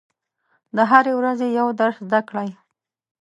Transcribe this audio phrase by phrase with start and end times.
[0.75, 2.49] د هرې ورځې یو درس زده کړئ.